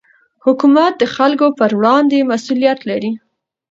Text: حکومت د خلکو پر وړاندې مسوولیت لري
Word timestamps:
حکومت 0.45 0.93
د 0.97 1.03
خلکو 1.15 1.47
پر 1.59 1.71
وړاندې 1.79 2.27
مسوولیت 2.31 2.79
لري 2.89 3.11